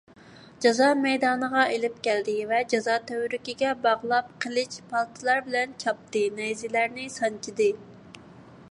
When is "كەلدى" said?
2.07-2.35